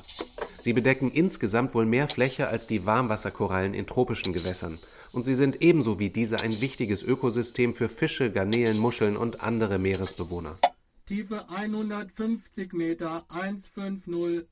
Sie 0.60 0.72
bedecken 0.72 1.10
insgesamt 1.10 1.74
wohl 1.74 1.84
mehr 1.84 2.08
Fläche 2.08 2.48
als 2.48 2.66
die 2.66 2.86
Warmwasserkorallen 2.86 3.74
in 3.74 3.86
tropischen 3.86 4.32
Gewässern, 4.32 4.78
und 5.12 5.24
sie 5.24 5.34
sind 5.34 5.62
ebenso 5.62 6.00
wie 6.00 6.10
diese 6.10 6.40
ein 6.40 6.60
wichtiges 6.60 7.02
Ökosystem 7.02 7.74
für 7.74 7.88
Fische, 7.88 8.32
Garnelen, 8.32 8.78
Muscheln 8.78 9.16
und 9.16 9.42
andere 9.42 9.78
Meeresbewohner. 9.78 10.58
Tiefe 11.06 11.44
150 11.54 12.72
Meter 12.72 13.24
150. 13.28 14.48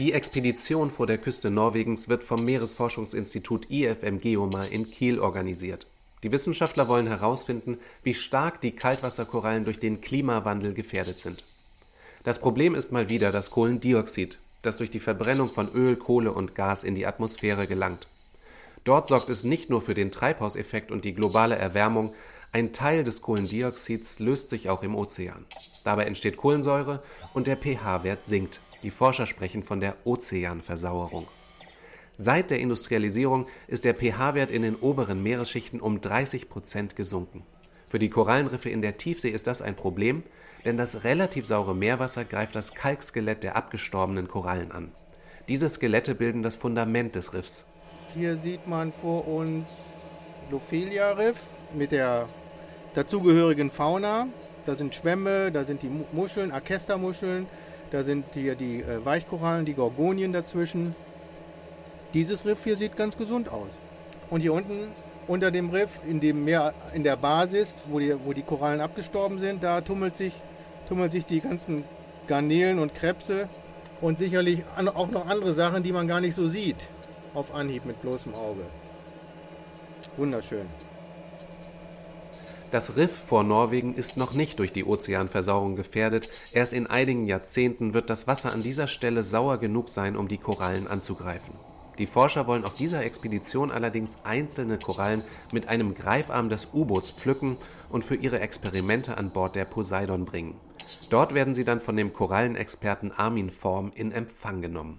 Die 0.00 0.12
Expedition 0.12 0.90
vor 0.90 1.06
der 1.06 1.18
Küste 1.18 1.50
Norwegens 1.50 2.08
wird 2.08 2.24
vom 2.24 2.44
Meeresforschungsinstitut 2.44 3.70
IFM 3.70 4.18
Geomar 4.18 4.68
in 4.68 4.90
Kiel 4.90 5.20
organisiert. 5.20 5.86
Die 6.22 6.32
Wissenschaftler 6.32 6.88
wollen 6.88 7.06
herausfinden, 7.06 7.78
wie 8.02 8.14
stark 8.14 8.60
die 8.60 8.72
Kaltwasserkorallen 8.72 9.64
durch 9.64 9.78
den 9.80 10.00
Klimawandel 10.00 10.74
gefährdet 10.74 11.20
sind. 11.20 11.44
Das 12.24 12.40
Problem 12.40 12.74
ist 12.74 12.92
mal 12.92 13.08
wieder 13.08 13.32
das 13.32 13.50
Kohlendioxid, 13.50 14.38
das 14.62 14.76
durch 14.76 14.90
die 14.90 15.00
Verbrennung 15.00 15.50
von 15.50 15.72
Öl, 15.72 15.96
Kohle 15.96 16.32
und 16.32 16.54
Gas 16.54 16.84
in 16.84 16.94
die 16.94 17.06
Atmosphäre 17.06 17.66
gelangt. 17.66 18.08
Dort 18.84 19.08
sorgt 19.08 19.30
es 19.30 19.44
nicht 19.44 19.70
nur 19.70 19.80
für 19.80 19.94
den 19.94 20.10
Treibhauseffekt 20.10 20.90
und 20.90 21.04
die 21.04 21.14
globale 21.14 21.56
Erwärmung, 21.56 22.14
ein 22.52 22.72
Teil 22.72 23.04
des 23.04 23.22
Kohlendioxids 23.22 24.18
löst 24.18 24.50
sich 24.50 24.68
auch 24.68 24.82
im 24.82 24.94
Ozean. 24.94 25.46
Dabei 25.84 26.04
entsteht 26.04 26.36
Kohlensäure 26.36 27.02
und 27.32 27.46
der 27.46 27.56
pH-Wert 27.56 28.24
sinkt. 28.24 28.60
Die 28.82 28.90
Forscher 28.90 29.26
sprechen 29.26 29.62
von 29.62 29.80
der 29.80 29.96
Ozeanversauerung. 30.04 31.28
Seit 32.22 32.50
der 32.50 32.60
Industrialisierung 32.60 33.46
ist 33.66 33.86
der 33.86 33.94
pH-Wert 33.94 34.50
in 34.50 34.60
den 34.60 34.76
oberen 34.76 35.22
Meeresschichten 35.22 35.80
um 35.80 36.02
30 36.02 36.50
Prozent 36.50 36.94
gesunken. 36.94 37.44
Für 37.88 37.98
die 37.98 38.10
Korallenriffe 38.10 38.68
in 38.68 38.82
der 38.82 38.98
Tiefsee 38.98 39.30
ist 39.30 39.46
das 39.46 39.62
ein 39.62 39.74
Problem, 39.74 40.22
denn 40.66 40.76
das 40.76 41.04
relativ 41.04 41.46
saure 41.46 41.74
Meerwasser 41.74 42.26
greift 42.26 42.54
das 42.54 42.74
Kalkskelett 42.74 43.42
der 43.42 43.56
abgestorbenen 43.56 44.28
Korallen 44.28 44.70
an. 44.70 44.92
Diese 45.48 45.66
Skelette 45.70 46.14
bilden 46.14 46.42
das 46.42 46.56
Fundament 46.56 47.14
des 47.14 47.32
Riffs. 47.32 47.64
Hier 48.12 48.36
sieht 48.36 48.68
man 48.68 48.92
vor 48.92 49.26
uns 49.26 49.66
Lophelia-Riff 50.50 51.38
mit 51.74 51.90
der 51.90 52.28
dazugehörigen 52.92 53.70
Fauna. 53.70 54.26
Da 54.66 54.74
sind 54.74 54.94
Schwämme, 54.94 55.50
da 55.52 55.64
sind 55.64 55.80
die 55.82 55.90
Muscheln, 56.12 56.52
Akesta-Muscheln, 56.52 57.46
da 57.90 58.04
sind 58.04 58.26
hier 58.34 58.56
die 58.56 58.82
äh, 58.82 59.02
Weichkorallen, 59.06 59.64
die 59.64 59.72
Gorgonien 59.72 60.34
dazwischen. 60.34 60.94
Dieses 62.14 62.44
Riff 62.44 62.64
hier 62.64 62.76
sieht 62.76 62.96
ganz 62.96 63.16
gesund 63.16 63.48
aus. 63.48 63.78
Und 64.30 64.40
hier 64.40 64.52
unten 64.52 64.88
unter 65.28 65.50
dem 65.50 65.70
Riff, 65.70 65.90
in 66.08 66.18
dem 66.20 66.44
Meer, 66.44 66.74
in 66.92 67.04
der 67.04 67.16
Basis, 67.16 67.74
wo 67.88 68.00
die, 68.00 68.14
wo 68.24 68.32
die 68.32 68.42
Korallen 68.42 68.80
abgestorben 68.80 69.38
sind, 69.38 69.62
da 69.62 69.80
tummelt 69.80 70.16
sich, 70.16 70.32
tummeln 70.88 71.10
sich 71.10 71.24
die 71.24 71.40
ganzen 71.40 71.84
Garnelen 72.26 72.78
und 72.80 72.94
Krebse 72.94 73.48
und 74.00 74.18
sicherlich 74.18 74.64
auch 74.76 75.10
noch 75.10 75.26
andere 75.26 75.54
Sachen, 75.54 75.82
die 75.82 75.92
man 75.92 76.08
gar 76.08 76.20
nicht 76.20 76.34
so 76.34 76.48
sieht 76.48 76.76
auf 77.34 77.54
Anhieb 77.54 77.84
mit 77.84 78.02
bloßem 78.02 78.34
Auge. 78.34 78.62
Wunderschön. 80.16 80.66
Das 82.70 82.96
Riff 82.96 83.12
vor 83.12 83.42
Norwegen 83.42 83.94
ist 83.94 84.16
noch 84.16 84.32
nicht 84.32 84.58
durch 84.58 84.72
die 84.72 84.84
Ozeanversauerung 84.84 85.74
gefährdet. 85.74 86.28
Erst 86.52 86.72
in 86.72 86.86
einigen 86.86 87.26
Jahrzehnten 87.26 87.94
wird 87.94 88.10
das 88.10 88.26
Wasser 88.28 88.52
an 88.52 88.62
dieser 88.62 88.86
Stelle 88.86 89.22
sauer 89.24 89.58
genug 89.58 89.88
sein, 89.88 90.16
um 90.16 90.28
die 90.28 90.38
Korallen 90.38 90.86
anzugreifen. 90.86 91.54
Die 92.00 92.06
Forscher 92.06 92.46
wollen 92.46 92.64
auf 92.64 92.76
dieser 92.76 93.04
Expedition 93.04 93.70
allerdings 93.70 94.20
einzelne 94.24 94.78
Korallen 94.78 95.22
mit 95.52 95.68
einem 95.68 95.94
Greifarm 95.94 96.48
des 96.48 96.68
U-Boots 96.72 97.10
pflücken 97.10 97.58
und 97.90 98.06
für 98.06 98.14
ihre 98.14 98.40
Experimente 98.40 99.18
an 99.18 99.28
Bord 99.28 99.54
der 99.54 99.66
Poseidon 99.66 100.24
bringen. 100.24 100.58
Dort 101.10 101.34
werden 101.34 101.52
sie 101.52 101.62
dann 101.62 101.78
von 101.78 101.98
dem 101.98 102.14
Korallenexperten 102.14 103.12
Armin 103.12 103.50
Form 103.50 103.92
in 103.94 104.12
Empfang 104.12 104.62
genommen. 104.62 104.98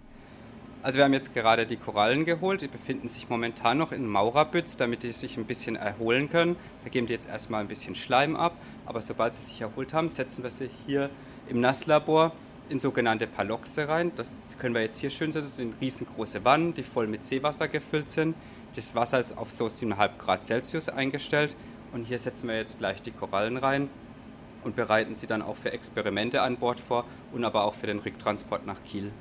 Also 0.84 1.00
wir 1.00 1.06
haben 1.06 1.14
jetzt 1.14 1.34
gerade 1.34 1.66
die 1.66 1.78
Korallen 1.78 2.24
geholt, 2.24 2.62
die 2.62 2.68
befinden 2.68 3.08
sich 3.08 3.30
momentan 3.30 3.80
noch 3.80 3.92
in 3.92 4.06
Maurerbütz, 4.06 4.78
damit 4.78 5.02
die 5.02 5.12
sich 5.12 5.38
ein 5.38 5.46
bisschen 5.46 5.76
erholen 5.76 6.30
können. 6.30 6.56
Da 6.84 6.92
geben 6.92 7.08
die 7.08 7.14
jetzt 7.14 7.28
erstmal 7.28 7.62
ein 7.62 7.68
bisschen 7.68 7.96
Schleim 7.96 8.36
ab, 8.36 8.54
aber 8.86 9.02
sobald 9.02 9.34
sie 9.34 9.42
sich 9.42 9.60
erholt 9.62 9.96
haben, 9.96 10.08
setzen 10.08 10.44
wir 10.44 10.52
sie 10.52 10.70
hier 10.86 11.10
im 11.50 11.62
Nasslabor 11.62 12.34
in 12.72 12.80
sogenannte 12.80 13.28
Paloxe 13.28 13.88
rein. 13.88 14.12
Das 14.16 14.58
können 14.58 14.74
wir 14.74 14.82
jetzt 14.82 15.00
hier 15.00 15.10
schön 15.10 15.32
sehen, 15.32 15.44
das 15.44 15.58
sind 15.58 15.76
riesengroße 15.80 16.44
Wannen, 16.46 16.74
die 16.74 16.84
voll 16.84 17.08
mit 17.08 17.26
Seewasser 17.26 17.68
gefüllt 17.68 18.10
sind. 18.10 18.36
Das 18.76 18.96
Wasser 18.96 19.20
ist 19.20 19.38
auf 19.38 19.52
so 19.52 19.66
7,5 19.68 20.18
Grad 20.18 20.46
Celsius 20.46 20.90
eingestellt 20.90 21.56
und 21.92 22.06
hier 22.06 22.18
setzen 22.18 22.48
wir 22.48 22.56
jetzt 22.56 22.80
gleich 22.80 23.02
die 23.02 23.12
Korallen 23.12 23.58
rein 23.58 23.90
und 24.64 24.76
bereiten 24.76 25.16
sie 25.16 25.28
dann 25.28 25.42
auch 25.42 25.58
für 25.58 25.74
Experimente 25.74 26.42
an 26.42 26.58
Bord 26.58 26.80
vor 26.80 27.06
und 27.34 27.44
aber 27.44 27.66
auch 27.66 27.74
für 27.74 27.88
den 27.88 28.00
Rücktransport 28.00 28.66
nach 28.66 28.82
Kiel. 28.84 29.12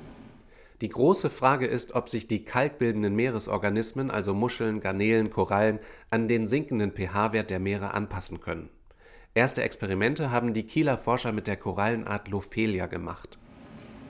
Die 0.79 0.89
große 0.89 1.29
Frage 1.29 1.67
ist, 1.67 1.93
ob 1.93 2.09
sich 2.09 2.27
die 2.27 2.43
kalkbildenden 2.43 3.15
Meeresorganismen, 3.15 4.09
also 4.09 4.33
Muscheln, 4.33 4.79
Garnelen, 4.79 5.29
Korallen, 5.29 5.79
an 6.09 6.27
den 6.27 6.47
sinkenden 6.47 6.91
pH-Wert 6.91 7.51
der 7.51 7.59
Meere 7.59 7.93
anpassen 7.93 8.39
können. 8.39 8.69
Erste 9.33 9.61
Experimente 9.61 10.31
haben 10.31 10.53
die 10.53 10.63
Kieler 10.63 10.97
Forscher 10.97 11.33
mit 11.33 11.47
der 11.47 11.55
Korallenart 11.55 12.29
Lophelia 12.29 12.87
gemacht. 12.87 13.37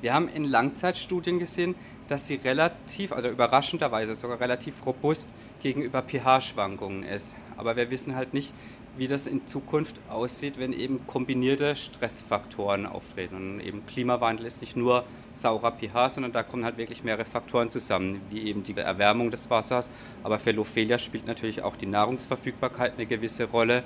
Wir 0.01 0.15
haben 0.15 0.27
in 0.29 0.45
Langzeitstudien 0.45 1.37
gesehen, 1.37 1.75
dass 2.07 2.27
sie 2.27 2.35
relativ, 2.35 3.13
also 3.13 3.29
überraschenderweise 3.29 4.15
sogar 4.15 4.39
relativ 4.39 4.85
robust 4.85 5.33
gegenüber 5.61 6.01
pH-Schwankungen 6.01 7.03
ist. 7.03 7.35
Aber 7.55 7.75
wir 7.75 7.91
wissen 7.91 8.15
halt 8.15 8.33
nicht, 8.33 8.51
wie 8.97 9.07
das 9.07 9.27
in 9.27 9.45
Zukunft 9.45 10.01
aussieht, 10.09 10.59
wenn 10.59 10.73
eben 10.73 11.05
kombinierte 11.07 11.75
Stressfaktoren 11.75 12.85
auftreten. 12.85 13.35
Und 13.35 13.59
eben 13.61 13.85
Klimawandel 13.85 14.45
ist 14.45 14.59
nicht 14.59 14.75
nur 14.75 15.05
saurer 15.33 15.71
pH, 15.71 16.09
sondern 16.09 16.33
da 16.33 16.43
kommen 16.43 16.65
halt 16.65 16.77
wirklich 16.77 17.03
mehrere 17.03 17.23
Faktoren 17.23 17.69
zusammen, 17.69 18.21
wie 18.29 18.41
eben 18.41 18.63
die 18.63 18.75
Erwärmung 18.75 19.31
des 19.31 19.49
Wassers. 19.49 19.89
Aber 20.23 20.39
für 20.39 20.51
Lophelia 20.51 20.97
spielt 20.97 21.27
natürlich 21.27 21.61
auch 21.61 21.77
die 21.77 21.85
Nahrungsverfügbarkeit 21.85 22.93
eine 22.97 23.05
gewisse 23.05 23.45
Rolle. 23.45 23.83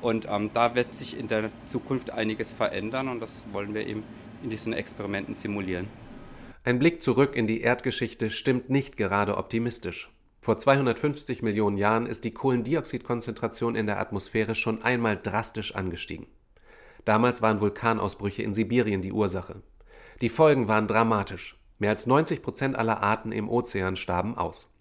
Und 0.00 0.28
ähm, 0.30 0.50
da 0.54 0.76
wird 0.76 0.94
sich 0.94 1.18
in 1.18 1.26
der 1.26 1.50
Zukunft 1.66 2.12
einiges 2.12 2.52
verändern 2.52 3.08
und 3.08 3.20
das 3.20 3.42
wollen 3.52 3.74
wir 3.74 3.86
eben 3.86 4.04
in 4.42 4.50
diesen 4.50 4.72
Experimenten 4.72 5.34
simulieren. 5.34 5.88
Ein 6.64 6.78
Blick 6.78 7.02
zurück 7.02 7.34
in 7.34 7.46
die 7.46 7.60
Erdgeschichte 7.60 8.30
stimmt 8.30 8.68
nicht 8.68 8.96
gerade 8.96 9.36
optimistisch. 9.36 10.10
Vor 10.40 10.58
250 10.58 11.42
Millionen 11.42 11.76
Jahren 11.76 12.06
ist 12.06 12.24
die 12.24 12.30
Kohlendioxidkonzentration 12.32 13.74
in 13.74 13.86
der 13.86 14.00
Atmosphäre 14.00 14.54
schon 14.54 14.82
einmal 14.82 15.18
drastisch 15.20 15.74
angestiegen. 15.74 16.26
Damals 17.04 17.42
waren 17.42 17.60
Vulkanausbrüche 17.60 18.42
in 18.42 18.54
Sibirien 18.54 19.02
die 19.02 19.12
Ursache. 19.12 19.62
Die 20.20 20.28
Folgen 20.28 20.68
waren 20.68 20.86
dramatisch. 20.86 21.56
Mehr 21.78 21.90
als 21.90 22.06
90 22.06 22.42
Prozent 22.42 22.76
aller 22.76 23.02
Arten 23.02 23.32
im 23.32 23.48
Ozean 23.48 23.96
starben 23.96 24.36
aus. 24.36 24.74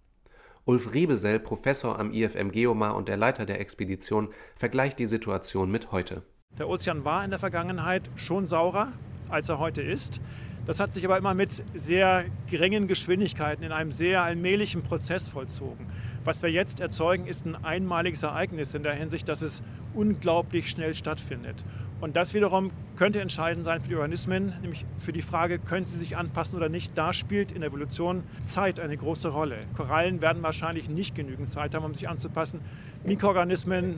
Ulf 0.66 0.94
Riebesell, 0.94 1.40
Professor 1.40 1.98
am 1.98 2.12
IFM 2.12 2.52
Geomar 2.52 2.96
und 2.96 3.08
der 3.08 3.18
Leiter 3.18 3.46
der 3.46 3.62
Expedition, 3.62 4.30
vergleicht 4.56 5.00
die 5.00 5.06
Situation 5.06 5.72
mit 5.72 5.92
heute. 5.92 6.24
Der 6.58 6.68
Ozean 6.68 7.06
war 7.06 7.24
in 7.24 7.30
der 7.30 7.40
Vergangenheit 7.40 8.10
schon 8.16 8.48
saurer, 8.48 8.92
als 9.30 9.50
er 9.50 9.60
heute 9.60 9.82
ist. 9.82 10.20
Das 10.68 10.82
hat 10.82 10.94
sich 10.94 11.06
aber 11.06 11.18
immer 11.18 11.34
mit 11.34 11.64
sehr 11.76 12.26
geringen 12.50 12.90
Geschwindigkeiten 12.90 13.64
in 13.64 13.72
einem 13.72 13.94
sehr 13.94 14.24
allmählichen 14.24 14.84
Prozess 14.84 15.30
vollzogen. 15.30 15.88
Was 16.26 16.44
wir 16.44 16.52
jetzt 16.52 16.82
erzeugen, 16.82 17.26
ist 17.26 17.46
ein 17.46 17.56
einmaliges 17.64 18.24
Ereignis 18.24 18.74
in 18.74 18.84
der 18.84 18.94
Hinsicht, 18.94 19.30
dass 19.30 19.42
es 19.42 19.64
unglaublich 19.94 20.70
schnell 20.70 20.94
stattfindet. 20.94 21.64
Und 22.02 22.18
das 22.18 22.34
wiederum 22.34 22.72
könnte 22.98 23.22
entscheidend 23.22 23.64
sein 23.64 23.82
für 23.82 23.88
die 23.88 23.96
Organismen, 23.96 24.54
nämlich 24.62 24.86
für 25.00 25.14
die 25.14 25.22
Frage, 25.22 25.58
können 25.58 25.86
sie 25.86 25.98
sich 25.98 26.18
anpassen 26.18 26.58
oder 26.58 26.68
nicht. 26.68 26.98
Da 26.98 27.14
spielt 27.14 27.54
in 27.54 27.62
der 27.62 27.70
Evolution 27.70 28.24
Zeit 28.44 28.82
eine 28.82 28.98
große 28.98 29.30
Rolle. 29.30 29.60
Korallen 29.78 30.20
werden 30.20 30.44
wahrscheinlich 30.44 30.90
nicht 30.90 31.16
genügend 31.16 31.50
Zeit 31.50 31.74
haben, 31.76 31.86
um 31.86 31.94
sich 31.94 32.10
anzupassen. 32.10 32.60
Mikroorganismen 33.06 33.96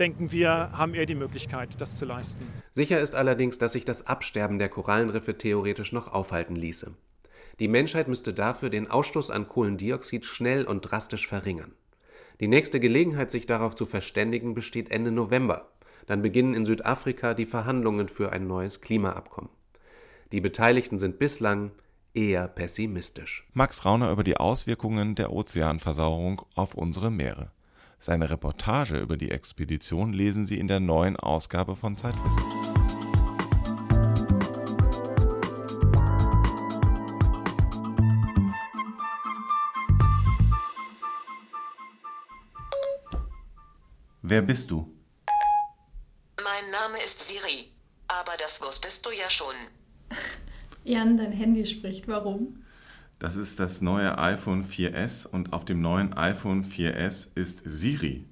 denken 0.00 0.32
wir, 0.32 0.70
haben 0.72 0.94
eher 0.94 1.06
die 1.06 1.14
Möglichkeit, 1.14 1.80
das 1.80 1.98
zu 1.98 2.06
leisten. 2.06 2.46
Sicher 2.72 3.00
ist 3.00 3.14
allerdings, 3.14 3.58
dass 3.58 3.72
sich 3.72 3.84
das 3.84 4.06
Absterben 4.06 4.58
der 4.58 4.70
Korallenriffe 4.70 5.36
theoretisch 5.36 5.92
noch 5.92 6.12
aufhalten 6.12 6.56
ließe. 6.56 6.92
Die 7.60 7.68
Menschheit 7.68 8.08
müsste 8.08 8.32
dafür 8.32 8.70
den 8.70 8.90
Ausstoß 8.90 9.30
an 9.30 9.46
Kohlendioxid 9.46 10.24
schnell 10.24 10.64
und 10.64 10.80
drastisch 10.80 11.28
verringern. 11.28 11.72
Die 12.40 12.48
nächste 12.48 12.80
Gelegenheit, 12.80 13.30
sich 13.30 13.44
darauf 13.44 13.74
zu 13.74 13.84
verständigen, 13.84 14.54
besteht 14.54 14.90
Ende 14.90 15.12
November. 15.12 15.68
Dann 16.06 16.22
beginnen 16.22 16.54
in 16.54 16.64
Südafrika 16.64 17.34
die 17.34 17.44
Verhandlungen 17.44 18.08
für 18.08 18.32
ein 18.32 18.46
neues 18.46 18.80
Klimaabkommen. 18.80 19.50
Die 20.32 20.40
Beteiligten 20.40 20.98
sind 20.98 21.18
bislang 21.18 21.72
eher 22.14 22.48
pessimistisch. 22.48 23.46
Max 23.52 23.84
Rauner 23.84 24.10
über 24.10 24.24
die 24.24 24.38
Auswirkungen 24.38 25.14
der 25.14 25.32
Ozeanversauerung 25.32 26.42
auf 26.54 26.74
unsere 26.74 27.10
Meere. 27.10 27.52
Seine 28.02 28.30
Reportage 28.30 28.98
über 28.98 29.18
die 29.18 29.30
Expedition 29.30 30.14
lesen 30.14 30.46
Sie 30.46 30.58
in 30.58 30.68
der 30.68 30.80
neuen 30.80 31.16
Ausgabe 31.16 31.76
von 31.76 31.98
Zeitwissen. 31.98 32.42
Wer 44.22 44.40
bist 44.40 44.70
du? 44.70 44.90
Mein 46.42 46.70
Name 46.70 47.04
ist 47.04 47.28
Siri, 47.28 47.70
aber 48.08 48.32
das 48.38 48.62
wusstest 48.62 49.04
du 49.04 49.10
ja 49.10 49.28
schon. 49.28 49.54
Jan, 50.84 51.18
dein 51.18 51.32
Handy 51.32 51.66
spricht. 51.66 52.08
Warum? 52.08 52.64
Das 53.20 53.36
ist 53.36 53.60
das 53.60 53.82
neue 53.82 54.16
iPhone 54.16 54.64
4S 54.64 55.26
und 55.26 55.52
auf 55.52 55.66
dem 55.66 55.82
neuen 55.82 56.14
iPhone 56.14 56.64
4S 56.64 57.28
ist 57.34 57.60
Siri. 57.66 58.24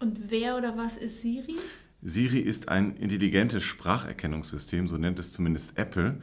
Und 0.00 0.30
wer 0.30 0.58
oder 0.58 0.76
was 0.76 0.98
ist 0.98 1.22
Siri? 1.22 1.56
Siri 2.02 2.40
ist 2.40 2.68
ein 2.68 2.94
intelligentes 2.98 3.62
Spracherkennungssystem, 3.62 4.86
so 4.86 4.98
nennt 4.98 5.18
es 5.18 5.32
zumindest 5.32 5.78
Apple. 5.78 6.20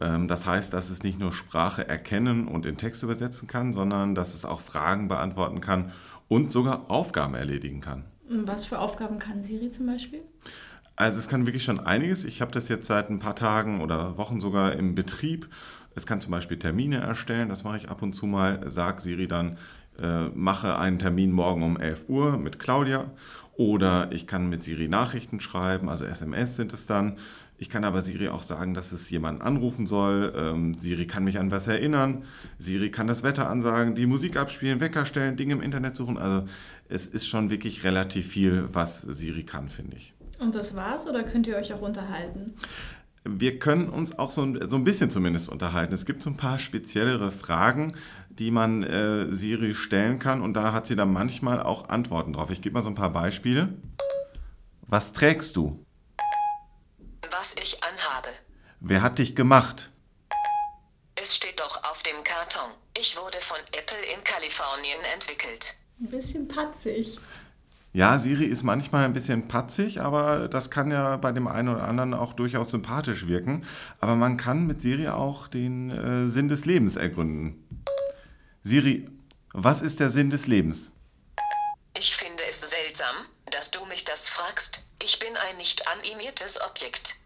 Ähm, 0.00 0.26
das 0.26 0.46
heißt, 0.46 0.72
dass 0.72 0.88
es 0.88 1.02
nicht 1.02 1.18
nur 1.18 1.34
Sprache 1.34 1.86
erkennen 1.86 2.48
und 2.48 2.64
in 2.64 2.78
Text 2.78 3.02
übersetzen 3.02 3.46
kann, 3.46 3.74
sondern 3.74 4.14
dass 4.14 4.32
es 4.32 4.46
auch 4.46 4.62
Fragen 4.62 5.08
beantworten 5.08 5.60
kann 5.60 5.92
und 6.28 6.52
sogar 6.52 6.90
Aufgaben 6.90 7.34
erledigen 7.34 7.82
kann. 7.82 8.04
Was 8.26 8.64
für 8.64 8.78
Aufgaben 8.78 9.18
kann 9.18 9.42
Siri 9.42 9.68
zum 9.68 9.84
Beispiel? 9.84 10.24
Also 10.96 11.18
es 11.18 11.28
kann 11.28 11.44
wirklich 11.46 11.64
schon 11.64 11.80
einiges. 11.80 12.24
Ich 12.24 12.40
habe 12.40 12.52
das 12.52 12.68
jetzt 12.68 12.86
seit 12.86 13.10
ein 13.10 13.18
paar 13.18 13.34
Tagen 13.34 13.80
oder 13.82 14.16
Wochen 14.16 14.40
sogar 14.40 14.74
im 14.74 14.94
Betrieb. 14.94 15.48
Es 15.94 16.06
kann 16.06 16.20
zum 16.20 16.30
Beispiel 16.30 16.58
Termine 16.58 16.98
erstellen, 16.98 17.48
das 17.48 17.64
mache 17.64 17.78
ich 17.78 17.88
ab 17.88 18.02
und 18.02 18.12
zu 18.12 18.26
mal. 18.26 18.60
Sag 18.66 19.00
Siri 19.00 19.26
dann, 19.26 19.58
äh, 20.00 20.28
mache 20.28 20.78
einen 20.78 20.98
Termin 20.98 21.32
morgen 21.32 21.62
um 21.62 21.78
11 21.78 22.08
Uhr 22.08 22.36
mit 22.38 22.58
Claudia. 22.58 23.10
Oder 23.56 24.10
ich 24.12 24.26
kann 24.26 24.48
mit 24.48 24.62
Siri 24.62 24.88
Nachrichten 24.88 25.40
schreiben, 25.40 25.88
also 25.90 26.04
SMS 26.04 26.56
sind 26.56 26.72
es 26.72 26.86
dann. 26.86 27.18
Ich 27.58 27.68
kann 27.68 27.84
aber 27.84 28.00
Siri 28.00 28.28
auch 28.28 28.42
sagen, 28.42 28.72
dass 28.72 28.90
es 28.90 29.10
jemanden 29.10 29.42
anrufen 29.42 29.86
soll. 29.86 30.32
Ähm, 30.34 30.78
Siri 30.78 31.06
kann 31.06 31.24
mich 31.24 31.38
an 31.38 31.50
was 31.50 31.68
erinnern. 31.68 32.24
Siri 32.58 32.90
kann 32.90 33.06
das 33.06 33.22
Wetter 33.22 33.50
ansagen, 33.50 33.94
die 33.94 34.06
Musik 34.06 34.38
abspielen, 34.38 34.80
Wecker 34.80 35.04
stellen, 35.04 35.36
Dinge 35.36 35.52
im 35.52 35.60
Internet 35.60 35.94
suchen. 35.94 36.16
Also 36.16 36.48
es 36.88 37.06
ist 37.06 37.26
schon 37.26 37.50
wirklich 37.50 37.84
relativ 37.84 38.28
viel, 38.28 38.66
was 38.72 39.02
Siri 39.02 39.42
kann, 39.42 39.68
finde 39.68 39.98
ich. 39.98 40.14
Und 40.38 40.54
das 40.54 40.74
war's 40.74 41.06
oder 41.06 41.22
könnt 41.22 41.46
ihr 41.46 41.56
euch 41.56 41.74
auch 41.74 41.82
unterhalten? 41.82 42.54
Wir 43.24 43.58
können 43.58 43.90
uns 43.90 44.18
auch 44.18 44.30
so 44.30 44.42
ein, 44.42 44.68
so 44.68 44.76
ein 44.76 44.84
bisschen 44.84 45.10
zumindest 45.10 45.50
unterhalten. 45.50 45.92
Es 45.92 46.06
gibt 46.06 46.22
so 46.22 46.30
ein 46.30 46.36
paar 46.36 46.58
speziellere 46.58 47.30
Fragen, 47.30 47.94
die 48.30 48.50
man 48.50 48.82
äh, 48.82 49.32
Siri 49.32 49.74
stellen 49.74 50.18
kann 50.18 50.40
und 50.40 50.54
da 50.54 50.72
hat 50.72 50.86
sie 50.86 50.96
dann 50.96 51.12
manchmal 51.12 51.62
auch 51.62 51.88
Antworten 51.90 52.32
drauf. 52.32 52.50
Ich 52.50 52.62
gebe 52.62 52.74
mal 52.74 52.82
so 52.82 52.88
ein 52.88 52.94
paar 52.94 53.12
Beispiele. 53.12 53.74
Was 54.86 55.12
trägst 55.12 55.54
du? 55.56 55.84
Was 57.30 57.54
ich 57.54 57.82
anhabe. 57.84 58.28
Wer 58.80 59.02
hat 59.02 59.18
dich 59.18 59.36
gemacht? 59.36 59.90
Es 61.14 61.36
steht 61.36 61.60
doch 61.60 61.84
auf 61.84 62.02
dem 62.02 62.24
Karton. 62.24 62.70
Ich 62.98 63.16
wurde 63.18 63.38
von 63.40 63.58
Apple 63.72 64.14
in 64.14 64.24
Kalifornien 64.24 65.00
entwickelt. 65.14 65.74
Ein 66.00 66.08
bisschen 66.08 66.48
patzig. 66.48 67.18
Ja, 67.92 68.18
Siri 68.20 68.44
ist 68.44 68.62
manchmal 68.62 69.04
ein 69.04 69.12
bisschen 69.12 69.48
patzig, 69.48 70.00
aber 70.00 70.48
das 70.48 70.70
kann 70.70 70.92
ja 70.92 71.16
bei 71.16 71.32
dem 71.32 71.48
einen 71.48 71.68
oder 71.68 71.82
anderen 71.82 72.14
auch 72.14 72.34
durchaus 72.34 72.70
sympathisch 72.70 73.26
wirken. 73.26 73.64
Aber 73.98 74.14
man 74.14 74.36
kann 74.36 74.66
mit 74.66 74.80
Siri 74.80 75.08
auch 75.08 75.48
den 75.48 75.90
äh, 75.90 76.28
Sinn 76.28 76.48
des 76.48 76.66
Lebens 76.66 76.96
ergründen. 76.96 77.66
Siri, 78.62 79.08
was 79.52 79.82
ist 79.82 79.98
der 79.98 80.10
Sinn 80.10 80.30
des 80.30 80.46
Lebens? 80.46 80.92
Ich 81.98 82.14
finde 82.14 82.44
es 82.48 82.60
seltsam, 82.60 83.14
dass 83.50 83.72
du 83.72 83.84
mich 83.86 84.04
das 84.04 84.28
fragst. 84.28 84.84
Ich 85.02 85.18
bin 85.18 85.30
ein 85.48 85.56
nicht 85.56 85.88
animiertes 85.88 86.60
Objekt. 86.60 87.16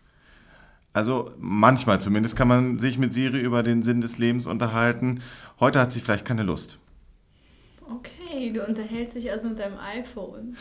Also 0.94 1.34
manchmal 1.38 2.00
zumindest 2.00 2.36
kann 2.36 2.48
man 2.48 2.78
sich 2.78 2.96
mit 2.96 3.12
Siri 3.12 3.40
über 3.40 3.62
den 3.62 3.82
Sinn 3.82 4.00
des 4.00 4.16
Lebens 4.16 4.46
unterhalten. 4.46 5.22
Heute 5.60 5.80
hat 5.80 5.92
sie 5.92 6.00
vielleicht 6.00 6.24
keine 6.24 6.44
Lust. 6.44 6.78
Okay, 7.90 8.13
du 8.52 8.66
unterhältst 8.66 9.16
dich 9.16 9.30
also 9.30 9.48
mit 9.48 9.58
deinem 9.58 9.78
iPhone. 9.78 10.56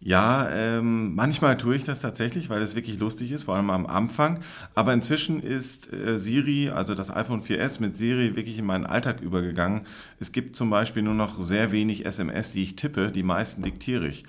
Ja, 0.00 0.50
ähm, 0.50 1.14
manchmal 1.14 1.56
tue 1.56 1.76
ich 1.76 1.84
das 1.84 2.00
tatsächlich, 2.00 2.50
weil 2.50 2.60
es 2.60 2.74
wirklich 2.74 2.98
lustig 2.98 3.32
ist, 3.32 3.44
vor 3.44 3.56
allem 3.56 3.70
am 3.70 3.86
Anfang. 3.86 4.42
Aber 4.74 4.92
inzwischen 4.92 5.42
ist 5.42 5.90
äh, 5.94 6.18
Siri, 6.18 6.68
also 6.68 6.94
das 6.94 7.10
iPhone 7.10 7.42
4S 7.42 7.80
mit 7.80 7.96
Siri, 7.96 8.36
wirklich 8.36 8.58
in 8.58 8.66
meinen 8.66 8.84
Alltag 8.84 9.22
übergegangen. 9.22 9.86
Es 10.20 10.32
gibt 10.32 10.56
zum 10.56 10.68
Beispiel 10.68 11.02
nur 11.02 11.14
noch 11.14 11.40
sehr 11.40 11.72
wenig 11.72 12.04
SMS, 12.04 12.52
die 12.52 12.62
ich 12.62 12.76
tippe, 12.76 13.12
die 13.12 13.22
meisten 13.22 13.62
diktiere 13.62 14.06
ich. 14.06 14.24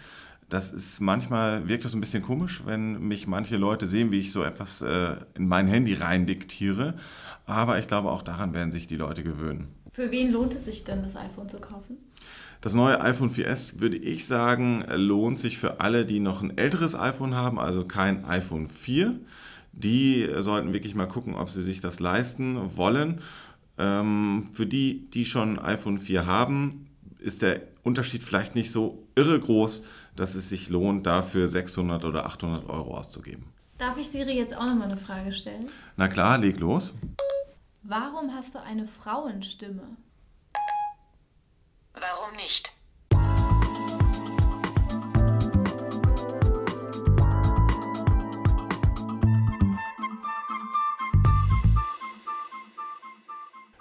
Das 0.48 0.72
ist 0.72 1.02
manchmal 1.02 1.68
wirkt 1.68 1.84
das 1.84 1.94
ein 1.94 2.00
bisschen 2.00 2.24
komisch, 2.24 2.62
wenn 2.66 3.08
mich 3.08 3.28
manche 3.28 3.58
Leute 3.58 3.86
sehen, 3.86 4.12
wie 4.12 4.20
ich 4.20 4.32
so 4.32 4.44
etwas 4.44 4.82
äh, 4.82 5.18
in 5.34 5.48
mein 5.48 5.68
Handy 5.68 5.96
rein 5.96 6.26
diktiere. 6.26 6.94
Aber 7.46 7.80
ich 7.80 7.90
glaube, 7.90 8.12
auch 8.12 8.22
daran 8.22 8.54
werden 8.54 8.72
sich 8.72 8.88
die 8.88 8.96
Leute 8.96 9.24
gewöhnen. 9.24 9.68
Für 9.92 10.10
wen 10.12 10.32
lohnt 10.32 10.54
es 10.54 10.66
sich 10.66 10.86
denn, 10.86 11.04
das 11.04 11.18
iPhone 11.18 11.50
zu 11.50 11.60
kaufen? 11.60 11.98
Das 12.62 12.74
neue 12.74 13.00
iPhone 13.02 13.30
4S, 13.30 13.80
würde 13.80 13.98
ich 13.98 14.26
sagen, 14.26 14.84
lohnt 14.96 15.40
sich 15.40 15.58
für 15.58 15.80
alle, 15.80 16.06
die 16.06 16.20
noch 16.20 16.42
ein 16.42 16.58
älteres 16.58 16.96
iPhone 16.96 17.36
haben, 17.36 17.60
also 17.60 17.86
kein 17.86 18.26
iPhone 18.26 18.68
4. 18.68 19.20
Die 19.74 20.28
sollten 20.38 20.74
wirklich 20.74 20.96
mal 20.96 21.08
gucken, 21.08 21.36
ob 21.36 21.50
sie 21.50 21.62
sich 21.62 21.80
das 21.80 22.00
leisten 22.00 22.78
wollen. 22.78 23.22
Ähm, 23.78 24.48
für 24.54 24.66
die, 24.66 25.10
die 25.12 25.26
schon 25.26 25.60
ein 25.60 25.66
iPhone 25.66 26.00
4 26.00 26.26
haben, 26.26 26.88
ist 27.20 27.42
der 27.42 27.62
Unterschied 27.84 28.24
vielleicht 28.24 28.56
nicht 28.56 28.72
so 28.72 29.04
irre 29.16 29.40
groß, 29.40 29.84
dass 30.16 30.36
es 30.36 30.50
sich 30.50 30.70
lohnt, 30.70 31.06
dafür 31.06 31.48
600 31.48 32.06
oder 32.06 32.26
800 32.26 32.70
Euro 32.70 32.98
auszugeben. 32.98 33.46
Darf 33.78 33.98
ich 33.98 34.08
Siri 34.08 34.38
jetzt 34.38 34.56
auch 34.56 34.66
nochmal 34.66 34.88
eine 34.88 34.98
Frage 34.98 35.34
stellen? 35.34 35.68
Na 35.98 36.08
klar, 36.08 36.38
leg 36.38 36.60
los. 36.60 36.96
Warum 37.84 38.34
hast 38.34 38.56
du 38.56 38.62
eine 38.62 38.88
Frauenstimme? 38.88 39.84
Warum 42.00 42.36
nicht? 42.36 42.72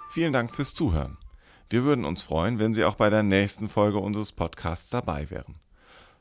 Vielen 0.09 0.31
Dank 0.31 0.55
fürs 0.55 0.73
Zuhören. 0.73 1.17
Wir 1.69 1.83
würden 1.83 2.05
uns 2.05 2.23
freuen, 2.23 2.57
wenn 2.57 2.73
Sie 2.73 2.85
auch 2.85 2.95
bei 2.95 3.09
der 3.09 3.23
nächsten 3.23 3.67
Folge 3.67 3.97
unseres 3.97 4.31
Podcasts 4.31 4.89
dabei 4.89 5.29
wären. 5.29 5.55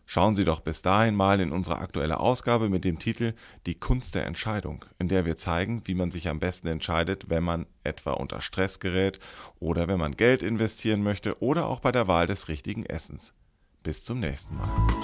Schauen 0.06 0.36
Sie 0.36 0.44
doch 0.44 0.60
bis 0.60 0.82
dahin 0.82 1.14
mal 1.14 1.40
in 1.40 1.52
unsere 1.52 1.78
aktuelle 1.78 2.20
Ausgabe 2.20 2.68
mit 2.68 2.84
dem 2.84 2.98
Titel 2.98 3.34
Die 3.66 3.74
Kunst 3.74 4.14
der 4.14 4.26
Entscheidung, 4.26 4.84
in 4.98 5.08
der 5.08 5.24
wir 5.24 5.36
zeigen, 5.36 5.82
wie 5.86 5.94
man 5.94 6.10
sich 6.10 6.28
am 6.28 6.40
besten 6.40 6.68
entscheidet, 6.68 7.30
wenn 7.30 7.42
man 7.42 7.66
etwa 7.84 8.12
unter 8.12 8.40
Stress 8.40 8.80
gerät 8.80 9.18
oder 9.60 9.88
wenn 9.88 9.98
man 9.98 10.16
Geld 10.16 10.42
investieren 10.42 11.02
möchte 11.02 11.42
oder 11.42 11.66
auch 11.66 11.80
bei 11.80 11.92
der 11.92 12.06
Wahl 12.08 12.26
des 12.26 12.48
richtigen 12.48 12.84
Essens. 12.84 13.34
Bis 13.82 14.04
zum 14.04 14.20
nächsten 14.20 14.56
Mal. 14.56 15.03